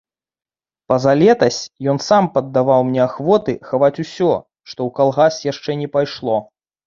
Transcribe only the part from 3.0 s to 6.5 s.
ахвоты хаваць усё, што ў калгас яшчэ не пайшло.